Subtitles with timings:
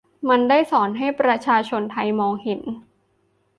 [0.29, 2.61] มันได้สอนให้ประชาชนไทยมองเห็น